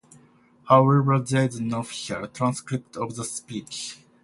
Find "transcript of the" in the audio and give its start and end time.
2.29-3.23